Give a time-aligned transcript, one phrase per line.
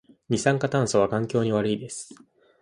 [0.29, 2.15] 二酸化炭素は環境に悪いです